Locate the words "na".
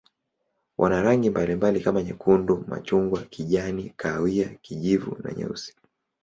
5.23-5.33